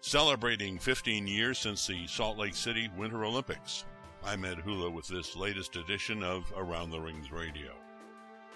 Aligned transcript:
celebrating 0.00 0.78
15 0.78 1.26
years 1.26 1.58
since 1.58 1.86
the 1.86 2.06
Salt 2.06 2.38
Lake 2.38 2.54
City 2.54 2.88
Winter 2.96 3.24
Olympics. 3.24 3.84
I'm 4.24 4.46
Ed 4.46 4.58
Hula 4.58 4.90
with 4.90 5.06
this 5.06 5.36
latest 5.36 5.76
edition 5.76 6.22
of 6.22 6.50
Around 6.56 6.90
the 6.90 7.00
Rings 7.00 7.30
Radio. 7.30 7.72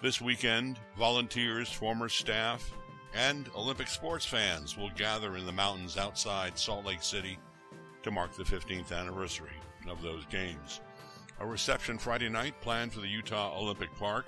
This 0.02 0.22
weekend, 0.22 0.78
volunteers, 0.96 1.70
former 1.70 2.08
staff, 2.08 2.72
and 3.14 3.50
Olympic 3.54 3.88
sports 3.88 4.24
fans 4.24 4.78
will 4.78 4.90
gather 4.96 5.36
in 5.36 5.44
the 5.44 5.52
mountains 5.52 5.98
outside 5.98 6.58
Salt 6.58 6.86
Lake 6.86 7.02
City 7.02 7.38
to 8.02 8.10
mark 8.10 8.34
the 8.34 8.42
15th 8.42 8.90
anniversary 8.90 9.56
of 9.88 10.00
those 10.02 10.24
games. 10.30 10.80
A 11.40 11.46
reception 11.46 11.98
Friday 11.98 12.30
night 12.30 12.58
planned 12.62 12.92
for 12.92 13.00
the 13.00 13.08
Utah 13.08 13.54
Olympic 13.58 13.94
Park, 13.96 14.26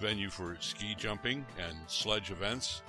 venue 0.00 0.28
for 0.28 0.56
ski 0.58 0.96
jumping 0.98 1.46
and 1.58 1.76
sledge 1.86 2.32
events. 2.32 2.82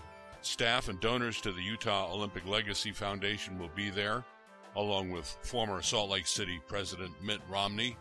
Staff 0.46 0.90
and 0.90 1.00
donors 1.00 1.40
to 1.42 1.52
the 1.52 1.62
Utah 1.62 2.12
Olympic 2.14 2.46
Legacy 2.46 2.92
Foundation 2.92 3.58
will 3.58 3.72
be 3.76 3.90
there, 3.90 4.26
along 4.76 5.10
with 5.10 5.38
former 5.42 5.82
Salt 5.82 6.10
Lake 6.10 6.28
City 6.28 6.60
President 6.68 7.12
Mitt 7.24 7.40
Romney 7.50 7.96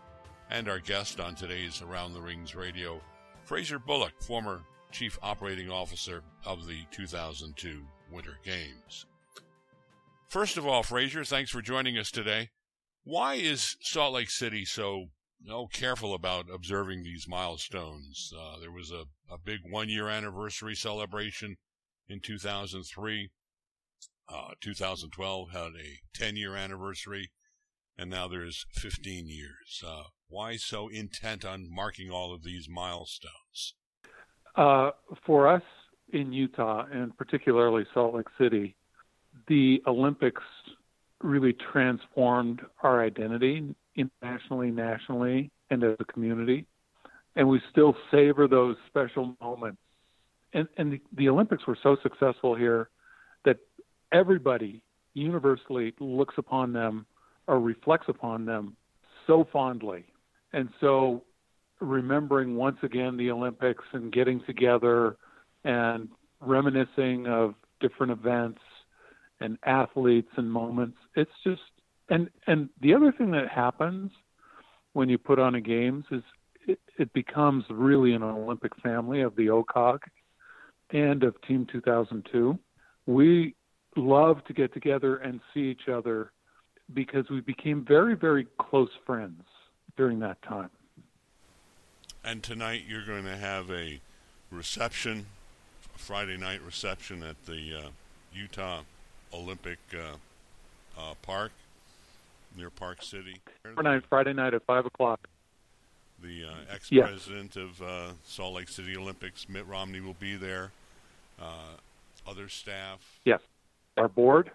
and 0.51 0.69
our 0.69 0.81
guest 0.81 1.21
on 1.21 1.35
today's 1.37 1.83
Around 1.83 2.15
the 2.15 2.21
Rings 2.21 2.57
radio, 2.57 3.01
Fraser 3.45 3.79
Bullock, 3.79 4.21
former 4.21 4.61
Chief 4.91 5.19
Operating 5.23 5.71
Officer 5.71 6.23
of 6.45 6.67
the 6.67 6.81
2002 6.91 7.81
Winter 8.11 8.39
Games. 8.45 9.07
First 10.29 10.57
of 10.57 10.67
all, 10.67 10.83
Fraser, 10.83 11.25
thanks 11.25 11.51
for 11.51 11.63
joining 11.63 11.97
us 11.97 12.11
today. 12.11 12.51
Why 13.05 13.35
is 13.35 13.77
Salt 13.81 14.15
Lake 14.15 14.31
City 14.31 14.65
so 14.65 15.07
no 15.45 15.67
careful 15.67 16.15
about 16.15 16.47
observing 16.53 17.03
these 17.03 17.27
milestones. 17.29 18.33
Uh, 18.37 18.61
there 18.61 18.71
was 18.71 18.91
a, 18.91 19.05
a 19.33 19.39
big 19.45 19.61
one 19.69 19.89
year 19.89 20.09
anniversary 20.09 20.75
celebration 20.75 21.57
in 22.13 22.21
2003. 22.21 23.31
Uh, 24.29 24.49
2012 24.61 25.51
had 25.51 25.59
a 25.59 26.01
10 26.15 26.37
year 26.37 26.55
anniversary, 26.55 27.31
and 27.99 28.11
now 28.11 28.29
there's 28.29 28.67
15 28.73 29.27
years. 29.27 29.83
Uh, 29.85 30.05
why 30.29 30.57
so 30.57 30.89
intent 30.89 31.45
on 31.45 31.67
marking 31.69 32.11
all 32.11 32.33
of 32.33 32.45
these 32.45 32.69
milestones? 32.69 33.75
Uh, 34.55 34.91
for 35.27 35.49
us 35.49 35.63
in 36.13 36.33
Utah, 36.33 36.85
and 36.93 37.17
particularly 37.17 37.85
Salt 37.93 38.15
Lake 38.15 38.27
City, 38.39 38.77
the 39.49 39.83
Olympics 39.87 40.43
really 41.23 41.55
transformed 41.73 42.61
our 42.83 43.03
identity 43.03 43.75
internationally, 43.97 44.71
nationally, 44.71 45.51
and 45.71 45.83
as 45.85 45.97
a 45.99 46.05
community. 46.05 46.67
And 47.37 47.49
we 47.49 47.61
still 47.71 47.97
savor 48.11 48.47
those 48.47 48.77
special 48.89 49.35
moments. 49.41 49.79
And, 50.55 50.69
and 50.77 50.93
the, 50.93 51.01
the 51.17 51.29
Olympics 51.29 51.67
were 51.67 51.79
so 51.83 51.97
successful 52.03 52.55
here 52.55 52.91
that 53.45 53.57
everybody 54.13 54.83
universally 55.15 55.95
looks 56.01 56.35
upon 56.39 56.73
them 56.73 57.07
or 57.47 57.61
reflects 57.61 58.09
upon 58.09 58.45
them 58.45 58.77
so 59.27 59.47
fondly. 59.53 60.05
And 60.53 60.69
so 60.81 61.25
remembering 61.81 62.57
once 62.57 62.79
again 62.83 63.17
the 63.17 63.31
Olympics 63.31 63.85
and 63.93 64.13
getting 64.13 64.41
together 64.47 65.17
and 65.65 66.09
reminiscing 66.41 67.27
of 67.27 67.55
different 67.81 68.13
events 68.13 68.61
and 69.41 69.59
athletes 69.65 70.31
and 70.37 70.51
moments, 70.51 70.99
it's 71.17 71.31
just 71.45 71.61
and 72.09 72.29
and 72.47 72.69
the 72.81 72.95
other 72.95 73.13
thing 73.13 73.31
that 73.33 73.49
happens 73.49 74.11
when 74.93 75.09
you 75.09 75.19
put 75.19 75.39
on 75.39 75.55
a 75.55 75.61
games 75.61 76.05
is 76.11 76.23
it, 76.69 76.79
it 76.99 77.13
becomes 77.13 77.65
really 77.71 78.13
an 78.13 78.23
Olympic 78.23 78.73
family 78.83 79.23
of 79.23 79.35
the 79.37 79.47
OCOG 79.47 79.99
and 80.93 81.23
of 81.25 81.41
Team 81.43 81.67
2002. 81.71 82.59
We 83.07 83.55
love 83.97 84.45
to 84.45 84.53
get 84.53 84.73
together 84.73 85.17
and 85.17 85.41
see 85.53 85.61
each 85.61 85.89
other 85.89 86.33
because 86.95 87.29
we 87.31 87.41
became 87.41 87.85
very, 87.85 88.15
very 88.15 88.47
close 88.59 88.91
friends 89.07 89.43
during 89.97 90.21
that 90.21 90.41
time. 90.43 90.71
And 92.25 92.43
tonight 92.43 92.83
you're 92.87 93.05
going 93.05 93.25
to 93.25 93.37
have 93.37 93.71
a 93.71 94.01
reception, 94.51 95.27
a 95.95 95.99
Friday 95.99 96.37
night 96.37 96.61
reception 96.63 97.23
at 97.23 97.47
the 97.47 97.85
uh, 97.87 97.89
Utah 98.33 98.83
Olympic 99.35 99.79
uh, 99.95 100.17
uh, 101.01 101.15
Park 101.23 101.53
near 102.57 102.71
Park 102.71 103.03
City. 103.03 103.41
Night, 103.83 104.03
Friday 104.09 104.35
night 104.35 104.55
at 104.55 104.65
five 104.67 104.87
o'clock. 104.87 105.27
The 106.23 106.45
uh, 106.45 106.75
ex-president 106.75 107.57
yes. 107.57 107.65
of 107.65 107.83
uh, 107.83 108.13
Salt 108.25 108.55
Lake 108.55 108.69
City 108.69 108.97
Olympics, 108.97 109.49
Mitt 109.49 109.67
Romney, 109.67 110.01
will 110.01 110.15
be 110.15 110.37
there. 110.37 110.71
Uh, 111.43 112.31
other 112.31 112.49
staff. 112.49 113.01
Yes, 113.25 113.41
our 113.97 114.09
board, 114.09 114.53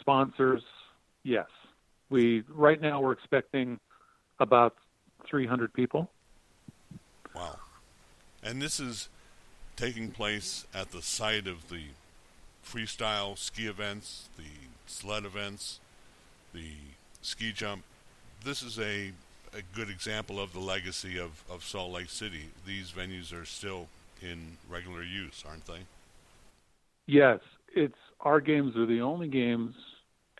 sponsors. 0.00 0.62
Yes, 1.22 1.46
we 2.10 2.44
right 2.48 2.78
now 2.80 3.00
we're 3.00 3.12
expecting 3.12 3.80
about 4.38 4.76
300 5.26 5.72
people. 5.72 6.10
Wow, 7.34 7.56
and 8.42 8.60
this 8.60 8.78
is 8.78 9.08
taking 9.76 10.10
place 10.10 10.66
at 10.74 10.90
the 10.90 11.00
site 11.00 11.46
of 11.46 11.70
the 11.70 11.84
freestyle 12.62 13.38
ski 13.38 13.66
events, 13.66 14.28
the 14.36 14.68
sled 14.86 15.24
events, 15.24 15.80
the 16.52 16.72
ski 17.22 17.50
jump. 17.50 17.82
This 18.44 18.62
is 18.62 18.78
a, 18.78 19.12
a 19.56 19.62
good 19.74 19.88
example 19.88 20.38
of 20.38 20.52
the 20.52 20.60
legacy 20.60 21.18
of, 21.18 21.44
of 21.50 21.64
Salt 21.64 21.92
Lake 21.92 22.10
City. 22.10 22.50
These 22.66 22.90
venues 22.90 23.32
are 23.32 23.46
still 23.46 23.88
in 24.20 24.58
regular 24.68 25.02
use, 25.02 25.44
aren't 25.48 25.66
they? 25.66 25.80
Yes, 27.10 27.40
it's 27.74 27.92
our 28.20 28.40
games 28.40 28.76
are 28.76 28.86
the 28.86 29.00
only 29.00 29.26
games 29.26 29.74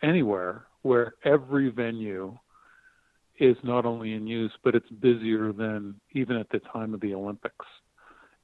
anywhere 0.01 0.67
where 0.83 1.15
every 1.25 1.69
venue 1.69 2.37
is 3.41 3.57
not 3.61 3.85
only 3.85 4.13
in 4.13 4.25
use, 4.25 4.53
but 4.63 4.73
it's 4.73 4.89
busier 5.01 5.51
than 5.51 5.99
even 6.13 6.37
at 6.37 6.47
the 6.49 6.59
time 6.71 6.93
of 6.93 7.01
the 7.01 7.13
Olympics. 7.13 7.65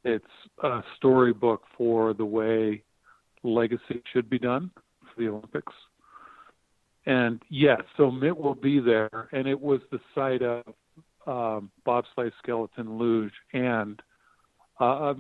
It's 0.03 0.25
a 0.61 0.81
storybook 0.97 1.63
for 1.77 2.13
the 2.13 2.25
way 2.25 2.83
legacy 3.43 4.03
should 4.11 4.29
be 4.29 4.39
done 4.39 4.71
for 4.99 5.21
the 5.21 5.29
Olympics. 5.29 5.73
And 7.05 7.41
yes, 7.49 7.79
so 7.95 8.11
Mitt 8.11 8.37
will 8.37 8.55
be 8.55 8.81
there, 8.81 9.29
and 9.31 9.47
it 9.47 9.59
was 9.59 9.79
the 9.89 10.01
site 10.13 10.41
of 10.41 10.66
um, 11.25 11.71
bobsleigh, 11.87 12.33
skeleton, 12.43 12.97
luge, 12.97 13.31
and 13.53 14.01
uh, 14.81 15.13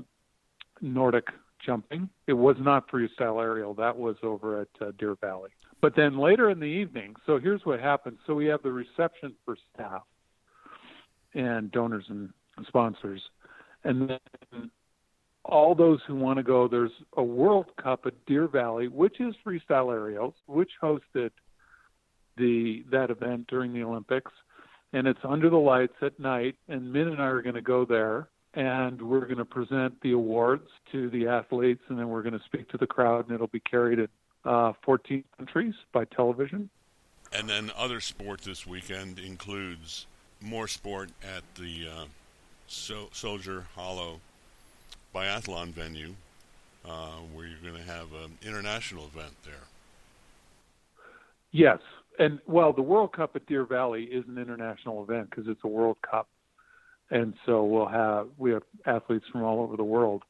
Nordic 0.81 1.27
jumping. 1.67 2.09
It 2.25 2.33
was 2.33 2.55
not 2.59 2.89
freestyle 2.89 3.39
aerial. 3.39 3.75
That 3.75 3.95
was 3.95 4.15
over 4.23 4.61
at 4.61 4.69
uh, 4.81 4.91
Deer 4.97 5.15
Valley. 5.21 5.51
But 5.81 5.95
then 5.95 6.17
later 6.17 6.49
in 6.49 6.59
the 6.59 6.65
evening, 6.65 7.13
so 7.27 7.37
here's 7.37 7.63
what 7.63 7.79
happens. 7.79 8.17
So 8.25 8.33
we 8.33 8.47
have 8.47 8.63
the 8.63 8.71
reception 8.71 9.35
for 9.45 9.55
staff 9.75 10.01
and 11.35 11.71
donors 11.71 12.05
and 12.09 12.29
sponsors. 12.67 13.21
And 13.83 14.09
then 14.09 14.71
all 15.45 15.75
those 15.75 15.99
who 16.07 16.15
want 16.15 16.37
to 16.37 16.43
go, 16.43 16.67
there's 16.67 16.91
a 17.17 17.23
World 17.23 17.67
Cup 17.79 18.07
at 18.07 18.13
Deer 18.25 18.47
Valley, 18.47 18.87
which 18.87 19.19
is 19.19 19.35
freestyle 19.45 19.91
aerials, 19.91 20.33
which 20.47 20.71
hosted– 20.81 21.29
the 22.37 22.85
that 22.91 23.09
event 23.09 23.47
during 23.47 23.73
the 23.73 23.83
Olympics, 23.83 24.31
and 24.93 25.07
it's 25.07 25.19
under 25.23 25.49
the 25.49 25.57
lights 25.57 25.95
at 26.01 26.19
night. 26.19 26.55
And 26.67 26.93
Mitt 26.93 27.07
and 27.07 27.21
I 27.21 27.25
are 27.25 27.41
going 27.41 27.55
to 27.55 27.61
go 27.61 27.83
there, 27.83 28.29
and 28.57 28.99
we're 28.99 29.25
going 29.25 29.37
to 29.37 29.45
present 29.45 30.01
the 30.01 30.13
awards 30.13 30.67
to 30.91 31.11
the 31.11 31.27
athletes, 31.27 31.83
and 31.89 31.99
then 31.99 32.09
we're 32.09 32.23
going 32.23 32.37
to 32.37 32.43
speak 32.43 32.67
to 32.69 32.77
the 32.77 32.87
crowd, 32.87 33.27
and 33.27 33.35
it'll 33.35 33.45
be 33.45 33.59
carried 33.59 33.99
in 33.99 34.07
uh, 34.45 34.73
14 34.83 35.23
countries 35.37 35.75
by 35.93 36.05
television. 36.05 36.67
And 37.31 37.47
then 37.47 37.71
other 37.77 37.99
sport 37.99 38.41
this 38.41 38.65
weekend 38.65 39.19
includes 39.19 40.07
more 40.41 40.67
sport 40.67 41.11
at 41.21 41.43
the 41.53 41.87
uh, 41.87 42.05
so- 42.65 43.09
Soldier 43.11 43.67
Hollow 43.75 44.21
biathlon 45.13 45.67
venue, 45.67 46.15
uh, 46.83 47.17
where 47.35 47.45
you're 47.45 47.59
going 47.61 47.79
to 47.79 47.91
have 47.91 48.11
an 48.13 48.39
international 48.41 49.05
event 49.05 49.33
there. 49.45 49.53
Yes, 51.51 51.77
and 52.17 52.39
well, 52.47 52.73
the 52.73 52.81
World 52.81 53.13
Cup 53.13 53.35
at 53.35 53.45
Deer 53.45 53.65
Valley 53.65 54.05
is 54.05 54.25
an 54.27 54.39
international 54.39 55.03
event 55.03 55.29
because 55.29 55.47
it's 55.47 55.63
a 55.63 55.67
World 55.67 55.97
Cup, 56.01 56.27
and 57.09 57.33
so 57.45 57.63
we'll 57.63 57.87
have 57.87 58.27
we 58.37 58.51
have 58.51 58.63
athletes 58.85 59.25
from 59.31 59.43
all 59.43 59.61
over 59.61 59.77
the 59.77 59.83
world, 59.83 60.23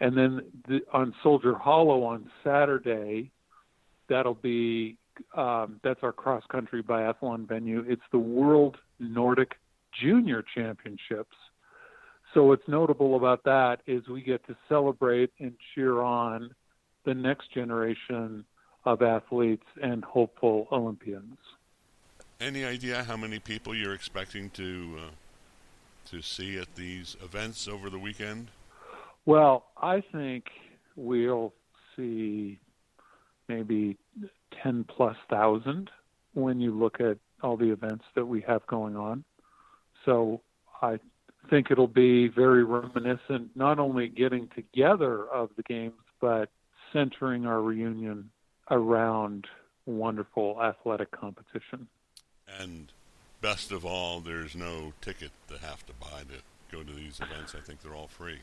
and 0.00 0.16
then 0.16 0.40
the, 0.68 0.80
on 0.92 1.14
Soldier 1.22 1.54
Hollow 1.54 2.02
on 2.04 2.30
Saturday, 2.44 3.30
that'll 4.08 4.34
be 4.34 4.96
um, 5.34 5.80
that's 5.82 6.00
our 6.02 6.12
cross 6.12 6.44
country 6.50 6.82
biathlon 6.82 7.46
venue. 7.46 7.84
It's 7.86 8.02
the 8.12 8.18
World 8.18 8.76
Nordic 8.98 9.56
Junior 10.00 10.44
Championships. 10.54 11.36
So 12.34 12.44
what's 12.44 12.66
notable 12.68 13.16
about 13.16 13.42
that 13.44 13.78
is 13.86 14.06
we 14.08 14.22
get 14.22 14.46
to 14.46 14.56
celebrate 14.68 15.30
and 15.40 15.54
cheer 15.74 16.00
on 16.00 16.54
the 17.04 17.14
next 17.14 17.52
generation 17.52 18.44
of 18.84 19.02
athletes 19.02 19.66
and 19.82 20.04
hopeful 20.04 20.68
Olympians. 20.70 21.36
Any 22.40 22.64
idea 22.64 23.04
how 23.04 23.16
many 23.16 23.38
people 23.38 23.74
you're 23.74 23.94
expecting 23.94 24.48
to 24.50 24.96
uh, 24.98 25.10
to 26.06 26.22
see 26.22 26.58
at 26.58 26.74
these 26.74 27.16
events 27.22 27.68
over 27.68 27.90
the 27.90 27.98
weekend? 27.98 28.48
Well, 29.26 29.66
I 29.80 30.02
think 30.12 30.46
we'll 30.96 31.52
see 31.96 32.58
maybe 33.48 33.96
10 34.62 34.84
plus 34.84 35.16
thousand 35.28 35.90
when 36.34 36.60
you 36.60 36.76
look 36.76 37.00
at 37.00 37.18
all 37.42 37.56
the 37.56 37.70
events 37.70 38.04
that 38.14 38.24
we 38.24 38.40
have 38.42 38.66
going 38.66 38.96
on. 38.96 39.24
So 40.04 40.40
I 40.82 40.98
think 41.48 41.70
it'll 41.70 41.86
be 41.86 42.28
very 42.28 42.64
reminiscent, 42.64 43.50
not 43.54 43.78
only 43.78 44.08
getting 44.08 44.48
together 44.54 45.26
of 45.28 45.50
the 45.56 45.62
games, 45.62 45.94
but 46.20 46.50
centering 46.92 47.46
our 47.46 47.60
reunion 47.60 48.30
around 48.70 49.46
wonderful 49.86 50.60
athletic 50.62 51.10
competition. 51.10 51.88
Best 53.40 53.72
of 53.72 53.86
all, 53.86 54.20
there's 54.20 54.54
no 54.54 54.92
ticket 55.00 55.30
to 55.48 55.58
have 55.58 55.84
to 55.86 55.92
buy 55.94 56.20
to 56.28 56.76
go 56.76 56.82
to 56.82 56.92
these 56.92 57.20
events. 57.20 57.54
I 57.54 57.60
think 57.60 57.82
they're 57.82 57.94
all 57.94 58.08
free. 58.08 58.40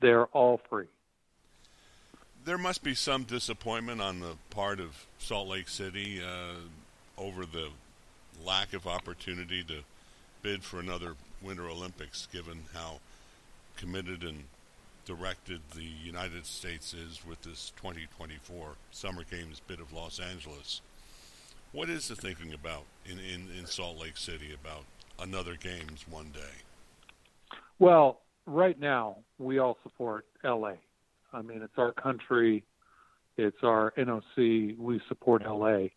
They're 0.00 0.26
all 0.26 0.58
free. 0.58 0.86
There 2.44 2.58
must 2.58 2.84
be 2.84 2.94
some 2.94 3.24
disappointment 3.24 4.00
on 4.00 4.20
the 4.20 4.36
part 4.50 4.78
of 4.78 5.06
Salt 5.18 5.48
Lake 5.48 5.68
City 5.68 6.22
uh, 6.22 6.54
over 7.18 7.44
the 7.44 7.70
lack 8.44 8.72
of 8.72 8.86
opportunity 8.86 9.64
to 9.64 9.80
bid 10.42 10.62
for 10.62 10.78
another 10.78 11.14
Winter 11.42 11.68
Olympics, 11.68 12.28
given 12.32 12.64
how 12.72 13.00
committed 13.76 14.22
and 14.22 14.44
directed 15.04 15.60
the 15.74 15.84
United 15.84 16.46
States 16.46 16.94
is 16.94 17.20
with 17.26 17.42
this 17.42 17.72
2024 17.76 18.74
Summer 18.90 19.24
Games 19.28 19.60
bid 19.66 19.80
of 19.80 19.92
Los 19.92 20.20
Angeles. 20.20 20.80
What 21.72 21.90
is 21.90 22.08
the 22.08 22.16
thinking 22.16 22.54
about 22.54 22.84
in, 23.04 23.18
in, 23.18 23.48
in 23.58 23.66
Salt 23.66 23.98
Lake 24.00 24.16
City 24.16 24.54
about 24.54 24.84
another 25.20 25.56
games 25.56 26.06
one 26.08 26.30
day? 26.32 26.62
Well, 27.78 28.20
right 28.46 28.78
now 28.78 29.18
we 29.38 29.58
all 29.58 29.76
support 29.82 30.26
LA. 30.42 30.74
I 31.32 31.42
mean, 31.42 31.62
it's 31.62 31.76
our 31.76 31.92
country, 31.92 32.64
it's 33.36 33.58
our 33.62 33.92
NOC. 33.98 34.78
We 34.78 35.00
support 35.08 35.42
LA. 35.44 35.88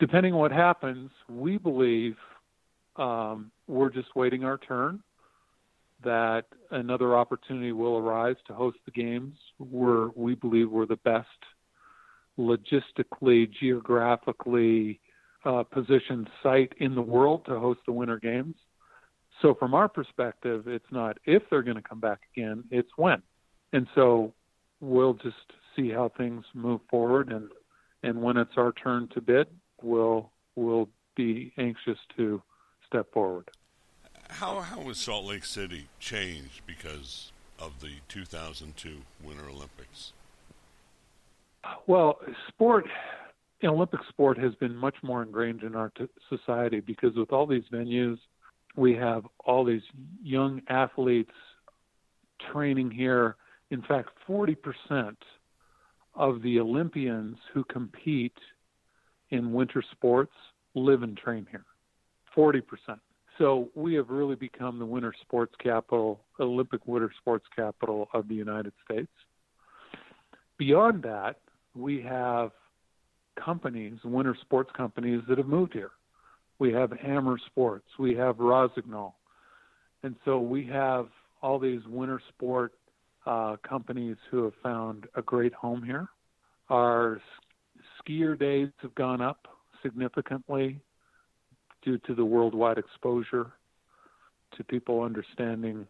Depending 0.00 0.32
on 0.32 0.40
what 0.40 0.52
happens, 0.52 1.10
we 1.28 1.58
believe 1.58 2.16
um, 2.96 3.52
we're 3.68 3.90
just 3.90 4.16
waiting 4.16 4.44
our 4.44 4.58
turn. 4.58 5.00
That 6.02 6.46
another 6.70 7.16
opportunity 7.16 7.72
will 7.72 7.98
arise 7.98 8.36
to 8.46 8.54
host 8.54 8.78
the 8.86 8.90
games. 8.90 9.36
We're 9.58 10.08
we 10.16 10.34
believe 10.34 10.70
we're 10.70 10.86
the 10.86 10.96
best 10.96 11.28
logistically, 12.38 13.50
geographically 13.60 14.98
uh, 15.44 15.62
positioned 15.64 16.28
site 16.42 16.72
in 16.78 16.94
the 16.94 17.02
world 17.02 17.44
to 17.46 17.58
host 17.58 17.80
the 17.86 17.92
Winter 17.92 18.18
Games. 18.18 18.56
So 19.42 19.54
from 19.54 19.74
our 19.74 19.88
perspective, 19.88 20.68
it's 20.68 20.90
not 20.90 21.18
if 21.24 21.42
they're 21.50 21.62
going 21.62 21.76
to 21.76 21.82
come 21.82 22.00
back 22.00 22.20
again, 22.34 22.64
it's 22.70 22.90
when. 22.96 23.22
And 23.72 23.86
so 23.94 24.34
we'll 24.80 25.14
just 25.14 25.36
see 25.76 25.90
how 25.90 26.10
things 26.16 26.44
move 26.54 26.80
forward 26.90 27.32
and 27.32 27.48
and 28.02 28.22
when 28.22 28.38
it's 28.38 28.52
our 28.56 28.72
turn 28.72 29.08
to 29.14 29.20
bid, 29.20 29.46
we'll 29.82 30.30
we'll 30.56 30.88
be 31.16 31.52
anxious 31.58 31.98
to 32.16 32.42
step 32.86 33.12
forward. 33.12 33.50
How 34.28 34.60
how 34.60 34.80
has 34.82 34.98
Salt 34.98 35.26
Lake 35.26 35.44
City 35.44 35.88
changed 35.98 36.62
because 36.66 37.32
of 37.58 37.80
the 37.80 37.96
2002 38.08 39.02
Winter 39.22 39.48
Olympics? 39.48 40.12
Well, 41.86 42.18
sport 42.48 42.86
Olympic 43.68 44.00
sport 44.08 44.38
has 44.38 44.54
been 44.54 44.74
much 44.74 44.96
more 45.02 45.22
ingrained 45.22 45.62
in 45.62 45.74
our 45.74 45.90
t- 45.90 46.06
society 46.28 46.80
because 46.80 47.14
with 47.16 47.32
all 47.32 47.46
these 47.46 47.64
venues, 47.72 48.18
we 48.76 48.94
have 48.94 49.26
all 49.44 49.64
these 49.64 49.82
young 50.22 50.62
athletes 50.68 51.32
training 52.52 52.90
here. 52.90 53.36
In 53.70 53.82
fact, 53.82 54.10
40% 54.28 54.56
of 56.14 56.42
the 56.42 56.58
Olympians 56.58 57.36
who 57.52 57.64
compete 57.64 58.36
in 59.30 59.52
winter 59.52 59.82
sports 59.92 60.32
live 60.74 61.02
and 61.02 61.16
train 61.16 61.46
here. 61.50 61.64
40%. 62.36 62.62
So 63.38 63.68
we 63.74 63.94
have 63.94 64.10
really 64.10 64.36
become 64.36 64.78
the 64.78 64.84
winter 64.84 65.14
sports 65.22 65.54
capital, 65.62 66.20
Olympic 66.40 66.86
winter 66.86 67.10
sports 67.18 67.46
capital 67.54 68.08
of 68.12 68.28
the 68.28 68.34
United 68.34 68.72
States. 68.84 69.10
Beyond 70.58 71.02
that, 71.04 71.36
we 71.74 72.02
have 72.02 72.50
companies, 73.44 73.94
winter 74.04 74.36
sports 74.40 74.70
companies 74.76 75.22
that 75.28 75.38
have 75.38 75.46
moved 75.46 75.72
here. 75.72 75.92
We 76.58 76.72
have 76.72 76.92
Amer 77.04 77.38
Sports, 77.46 77.86
we 77.98 78.14
have 78.16 78.36
Rossignol, 78.38 79.14
and 80.02 80.14
so 80.24 80.38
we 80.38 80.66
have 80.66 81.08
all 81.42 81.58
these 81.58 81.80
winter 81.88 82.20
sport 82.28 82.74
uh, 83.26 83.56
companies 83.66 84.16
who 84.30 84.44
have 84.44 84.52
found 84.62 85.06
a 85.14 85.22
great 85.22 85.54
home 85.54 85.82
here. 85.82 86.08
Our 86.68 87.20
skier 87.98 88.38
days 88.38 88.68
have 88.82 88.94
gone 88.94 89.20
up 89.20 89.48
significantly 89.82 90.80
due 91.82 91.98
to 91.98 92.14
the 92.14 92.24
worldwide 92.24 92.78
exposure, 92.78 93.52
to 94.56 94.64
people 94.64 95.02
understanding 95.02 95.86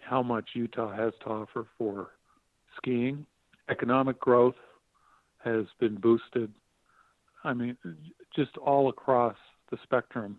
how 0.00 0.22
much 0.22 0.50
Utah 0.54 0.94
has 0.94 1.12
to 1.24 1.30
offer 1.30 1.66
for 1.76 2.10
skiing. 2.76 3.26
Economic 3.68 4.18
growth 4.20 4.54
has 5.44 5.64
been 5.80 5.96
boosted 5.96 6.52
I 7.44 7.52
mean, 7.52 7.76
just 8.34 8.56
all 8.56 8.88
across 8.88 9.36
the 9.70 9.78
spectrum, 9.82 10.38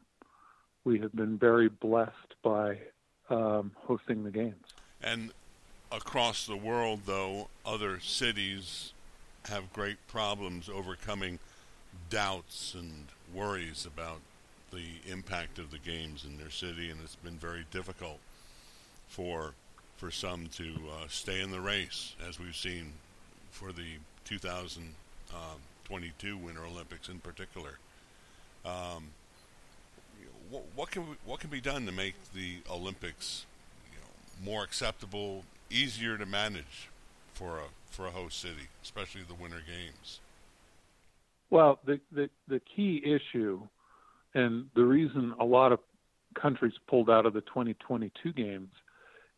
we 0.83 0.99
have 0.99 1.13
been 1.13 1.37
very 1.37 1.69
blessed 1.69 2.35
by 2.43 2.79
um, 3.29 3.71
hosting 3.75 4.23
the 4.23 4.31
games. 4.31 4.65
And 5.03 5.31
across 5.91 6.45
the 6.45 6.57
world, 6.57 7.01
though, 7.05 7.49
other 7.65 7.99
cities 7.99 8.93
have 9.45 9.71
great 9.71 9.97
problems 10.07 10.69
overcoming 10.69 11.39
doubts 12.09 12.75
and 12.77 13.05
worries 13.33 13.85
about 13.85 14.19
the 14.71 15.11
impact 15.11 15.59
of 15.59 15.71
the 15.71 15.77
games 15.77 16.25
in 16.25 16.37
their 16.37 16.49
city, 16.49 16.89
and 16.89 16.99
it's 17.01 17.15
been 17.15 17.37
very 17.37 17.65
difficult 17.71 18.19
for 19.07 19.53
for 19.97 20.11
some 20.11 20.47
to 20.47 20.65
uh, 20.91 21.07
stay 21.07 21.39
in 21.39 21.51
the 21.51 21.61
race, 21.61 22.15
as 22.27 22.37
we've 22.37 22.55
seen 22.55 22.91
for 23.51 23.71
the 23.71 23.93
2000. 24.25 24.93
Um, 25.33 25.39
22 25.85 26.37
Winter 26.37 26.65
Olympics 26.65 27.09
in 27.09 27.19
particular. 27.19 27.77
Um, 28.65 29.09
what, 30.49 30.63
what, 30.75 30.91
can 30.91 31.03
what 31.25 31.39
can 31.39 31.49
be 31.49 31.61
done 31.61 31.85
to 31.85 31.91
make 31.91 32.15
the 32.33 32.57
Olympics 32.69 33.45
you 33.91 33.97
know, 33.99 34.51
more 34.51 34.63
acceptable, 34.63 35.43
easier 35.69 36.17
to 36.17 36.25
manage 36.25 36.89
for 37.33 37.59
a 37.59 37.65
for 37.89 38.07
a 38.07 38.11
host 38.11 38.39
city, 38.39 38.67
especially 38.83 39.21
the 39.27 39.33
Winter 39.33 39.61
Games? 39.65 40.19
Well, 41.49 41.79
the, 41.85 41.99
the 42.11 42.29
the 42.47 42.59
key 42.75 43.01
issue, 43.05 43.61
and 44.33 44.67
the 44.75 44.83
reason 44.83 45.33
a 45.39 45.45
lot 45.45 45.71
of 45.71 45.79
countries 46.39 46.73
pulled 46.87 47.09
out 47.09 47.25
of 47.25 47.33
the 47.33 47.41
2022 47.41 48.33
games, 48.33 48.69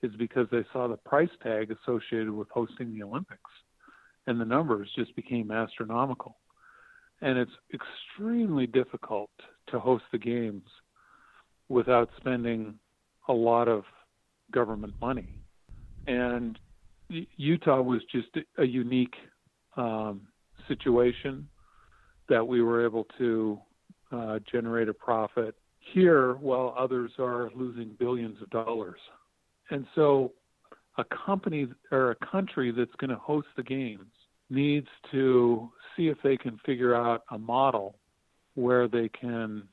is 0.01 0.12
because 0.18 0.48
they 0.51 0.66
saw 0.74 0.88
the 0.88 0.98
price 0.98 1.30
tag 1.44 1.72
associated 1.72 2.32
with 2.32 2.50
hosting 2.50 2.94
the 2.94 3.04
Olympics 3.04 3.51
and 4.27 4.39
the 4.39 4.46
numbers 4.46 4.89
just 4.96 5.15
became 5.15 5.51
astronomical. 5.51 6.38
And 7.22 7.38
it's 7.38 7.51
extremely 7.74 8.67
difficult 8.67 9.31
to 9.72 9.79
host 9.79 10.03
the 10.12 10.19
games 10.19 10.67
without 11.69 12.10
spending 12.17 12.75
a 13.27 13.34
lot 13.34 13.67
of 13.67 13.84
government 14.51 14.93
money. 15.01 15.39
And 16.05 16.60
Utah 17.10 17.81
was 17.81 18.01
just 18.12 18.27
a 18.57 18.63
unique 18.63 19.15
um, 19.77 20.22
situation 20.67 21.48
that 22.29 22.46
we 22.46 22.62
were 22.62 22.86
able 22.86 23.07
to 23.17 23.60
uh, 24.12 24.39
generate 24.51 24.89
a 24.89 24.93
profit 24.93 25.55
here 25.93 26.34
while 26.36 26.75
others 26.77 27.12
are 27.17 27.50
losing 27.55 27.96
billions 27.98 28.41
of 28.41 28.50
dollars. 28.50 29.00
And 29.69 29.86
so 29.96 30.34
a 30.98 31.03
company 31.25 31.67
or 31.91 32.12
a 32.12 32.15
country 32.15 32.72
that's 32.72 32.93
going 33.00 33.10
to 33.10 33.17
host 33.17 33.48
the 33.55 33.63
games 33.63 34.12
needs 34.50 34.88
to 35.12 35.70
see 35.96 36.08
if 36.08 36.18
they 36.24 36.38
can 36.38 36.60
figure 36.66 36.96
out 36.96 37.24
a 37.32 37.38
model 37.38 37.96
where 38.56 38.88
they 38.88 39.10
can 39.10 39.63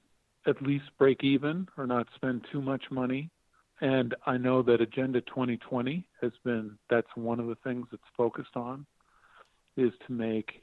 at 0.47 0.61
least 0.63 0.85
break 0.99 1.23
even 1.25 1.67
or 1.79 1.87
not 1.87 2.07
spend 2.15 2.45
too 2.53 2.61
much 2.61 2.85
money. 2.91 3.31
And 3.81 4.15
I 4.27 4.37
know 4.37 4.63
that 4.63 4.81
Agenda 4.81 5.21
2020 5.23 6.07
has 6.21 6.33
been 6.45 6.79
that's 6.91 7.09
one 7.15 7.41
of 7.41 7.47
the 7.47 7.57
things 7.57 7.87
it's 7.93 8.03
focused 8.17 8.57
on 8.57 8.87
is 9.77 9.93
to 10.07 10.13
make 10.13 10.63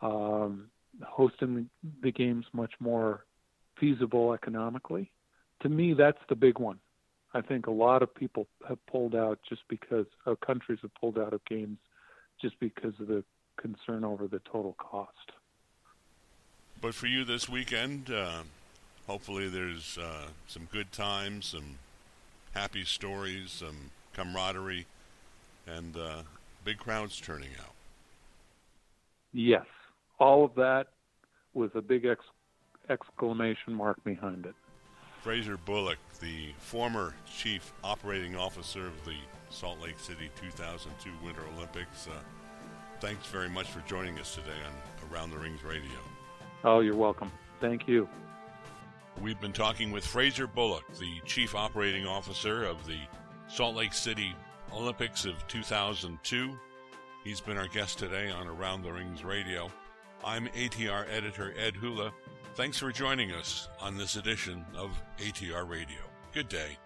um, 0.00 0.70
hosting 1.02 1.68
the 2.02 2.12
games 2.12 2.46
much 2.52 2.72
more 2.80 3.24
feasible 3.78 4.32
economically. 4.32 5.10
To 5.62 5.68
me, 5.68 5.92
that's 5.92 6.18
the 6.28 6.34
big 6.34 6.58
one. 6.58 6.78
I 7.34 7.40
think 7.40 7.66
a 7.66 7.70
lot 7.70 8.02
of 8.02 8.14
people 8.14 8.46
have 8.68 8.84
pulled 8.86 9.14
out 9.14 9.38
just 9.48 9.62
because 9.68 10.06
uh, 10.26 10.34
countries 10.44 10.78
have 10.82 10.94
pulled 10.94 11.18
out 11.18 11.32
of 11.32 11.44
games 11.44 11.78
just 12.40 12.58
because 12.60 12.94
of 13.00 13.08
the 13.08 13.24
concern 13.56 14.04
over 14.04 14.26
the 14.26 14.40
total 14.40 14.74
cost. 14.78 15.32
But 16.80 16.94
for 16.94 17.06
you 17.06 17.24
this 17.24 17.48
weekend, 17.48 18.10
uh, 18.10 18.42
hopefully 19.06 19.48
there's 19.48 19.98
uh, 19.98 20.28
some 20.46 20.66
good 20.72 20.92
times, 20.92 21.46
some 21.46 21.76
happy 22.54 22.84
stories, 22.84 23.50
some 23.50 23.90
camaraderie, 24.14 24.86
and 25.66 25.96
uh, 25.96 26.22
big 26.64 26.78
crowds 26.78 27.20
turning 27.20 27.50
out. 27.60 27.74
Yes, 29.32 29.66
all 30.18 30.44
of 30.44 30.54
that 30.54 30.88
with 31.54 31.74
a 31.74 31.82
big 31.82 32.06
ex- 32.06 32.24
exclamation 32.88 33.74
mark 33.74 34.02
behind 34.02 34.46
it. 34.46 34.54
Fraser 35.22 35.58
Bullock, 35.58 35.98
the 36.20 36.48
former 36.58 37.14
chief 37.30 37.74
operating 37.84 38.36
officer 38.36 38.86
of 38.86 39.04
the 39.04 39.16
Salt 39.50 39.78
Lake 39.82 39.98
City 39.98 40.30
2002 40.40 41.10
Winter 41.22 41.42
Olympics. 41.56 42.08
Uh, 42.08 42.12
thanks 43.00 43.26
very 43.26 43.50
much 43.50 43.68
for 43.68 43.80
joining 43.80 44.18
us 44.18 44.34
today 44.34 44.56
on 44.66 45.12
Around 45.12 45.30
the 45.30 45.36
Rings 45.36 45.62
Radio. 45.62 45.98
Oh, 46.64 46.80
you're 46.80 46.96
welcome. 46.96 47.30
Thank 47.60 47.86
you. 47.86 48.08
We've 49.20 49.40
been 49.40 49.52
talking 49.52 49.90
with 49.90 50.06
Fraser 50.06 50.46
Bullock, 50.46 50.84
the 50.98 51.20
chief 51.26 51.54
operating 51.54 52.06
officer 52.06 52.64
of 52.64 52.86
the 52.86 52.98
Salt 53.46 53.76
Lake 53.76 53.92
City 53.92 54.34
Olympics 54.72 55.26
of 55.26 55.46
2002. 55.48 56.58
He's 57.24 57.42
been 57.42 57.58
our 57.58 57.68
guest 57.68 57.98
today 57.98 58.30
on 58.30 58.48
Around 58.48 58.84
the 58.84 58.92
Rings 58.92 59.22
Radio. 59.22 59.70
I'm 60.24 60.46
ATR 60.48 61.04
editor 61.10 61.52
Ed 61.58 61.76
Hula. 61.76 62.10
Thanks 62.54 62.78
for 62.78 62.90
joining 62.90 63.32
us 63.32 63.68
on 63.80 63.96
this 63.96 64.16
edition 64.16 64.64
of 64.76 64.90
ATR 65.18 65.68
Radio. 65.68 66.00
Good 66.32 66.48
day. 66.48 66.76